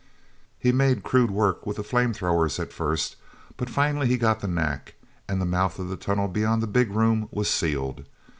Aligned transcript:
e 0.65 0.71
made 0.71 1.03
crude 1.03 1.29
work 1.29 1.67
with 1.67 1.77
the 1.77 1.83
flame 1.83 2.11
throwers 2.11 2.59
at 2.59 2.73
first 2.73 3.17
but 3.55 3.69
finally 3.69 4.07
he 4.07 4.17
got 4.17 4.39
the 4.39 4.47
knack, 4.47 4.95
and 5.29 5.39
the 5.39 5.45
mouth 5.45 5.77
of 5.77 5.89
the 5.89 5.95
tunnel 5.95 6.27
beyond 6.27 6.59
the 6.59 6.65
big 6.65 6.89
room 6.89 7.29
was 7.31 7.47
sealed. 7.47 8.03